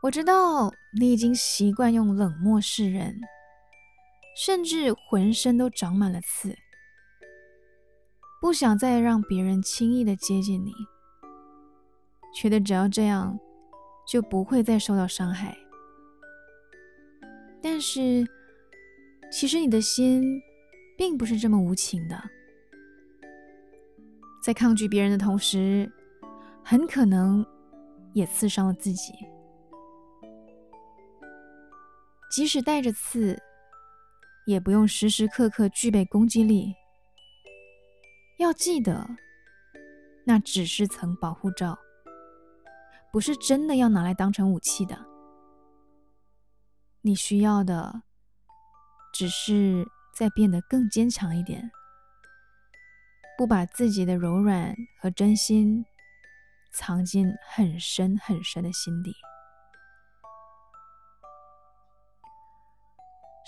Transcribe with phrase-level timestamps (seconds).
[0.00, 3.20] 我知道你已经习惯用冷漠示人，
[4.36, 6.54] 甚至浑身都长满了刺，
[8.40, 10.72] 不想再让别人轻易的接近你，
[12.32, 13.36] 觉得只要这样
[14.06, 15.56] 就不会再受到伤害。
[17.60, 18.24] 但是，
[19.32, 20.22] 其实你的心
[20.96, 22.22] 并不是这么无情的，
[24.44, 25.90] 在抗拒别人的同时，
[26.62, 27.44] 很可能
[28.12, 29.12] 也刺伤了自己。
[32.30, 33.40] 即使带着刺，
[34.46, 36.74] 也不用时时刻刻具备攻击力。
[38.38, 39.08] 要记得，
[40.24, 41.78] 那只是层保护罩，
[43.12, 45.06] 不是真的要拿来当成武器的。
[47.00, 48.02] 你需要的，
[49.12, 51.70] 只是再变得更坚强一点，
[53.36, 55.84] 不把自己的柔软和真心
[56.72, 59.12] 藏进很深很深的心底。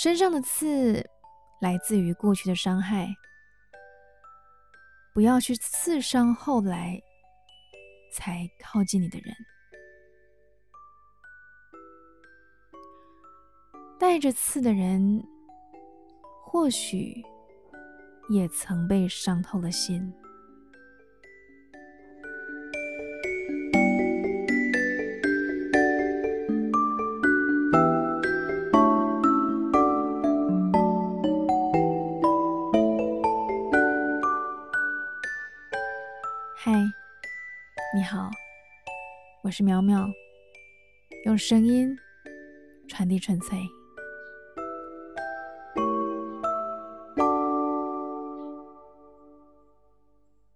[0.00, 1.04] 身上的刺
[1.60, 3.08] 来自于过去的伤害，
[5.12, 7.02] 不要去刺伤后来
[8.12, 9.34] 才靠近你的人。
[13.98, 15.20] 带着刺的人，
[16.44, 17.20] 或许
[18.30, 20.14] 也曾被伤透了心。
[36.60, 36.72] 嗨，
[37.94, 38.28] 你好，
[39.44, 40.04] 我是苗苗，
[41.24, 41.96] 用声音
[42.88, 43.56] 传递纯粹。